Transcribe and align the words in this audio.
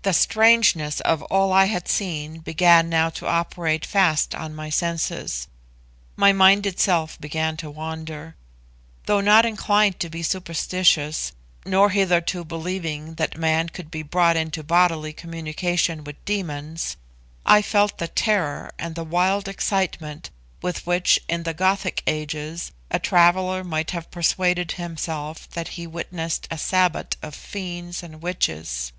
The 0.00 0.14
strangeness 0.14 1.00
of 1.00 1.20
all 1.24 1.52
I 1.52 1.66
had 1.66 1.86
seen 1.86 2.38
began 2.38 2.88
now 2.88 3.10
to 3.10 3.26
operate 3.26 3.84
fast 3.84 4.34
on 4.34 4.54
my 4.54 4.70
senses; 4.70 5.46
my 6.16 6.32
mind 6.32 6.64
itself 6.64 7.20
began 7.20 7.58
to 7.58 7.70
wander. 7.70 8.34
Though 9.04 9.20
not 9.20 9.44
inclined 9.44 10.00
to 10.00 10.08
be 10.08 10.22
superstitious, 10.22 11.32
nor 11.66 11.90
hitherto 11.90 12.46
believing 12.46 13.16
that 13.16 13.36
man 13.36 13.68
could 13.68 13.90
be 13.90 14.02
brought 14.02 14.38
into 14.38 14.62
bodily 14.62 15.12
communication 15.12 16.02
with 16.02 16.24
demons, 16.24 16.96
I 17.44 17.60
felt 17.60 17.98
the 17.98 18.08
terror 18.08 18.72
and 18.78 18.94
the 18.94 19.04
wild 19.04 19.48
excitement 19.48 20.30
with 20.62 20.86
which, 20.86 21.20
in 21.28 21.42
the 21.42 21.52
Gothic 21.52 22.02
ages, 22.06 22.72
a 22.90 22.98
traveller 22.98 23.62
might 23.62 23.90
have 23.90 24.10
persuaded 24.10 24.72
himself 24.72 25.46
that 25.50 25.76
he 25.76 25.86
witnessed 25.86 26.48
a 26.50 26.56
'sabbat' 26.56 27.16
of 27.20 27.34
fiends 27.34 28.02
and 28.02 28.22
witches. 28.22 28.92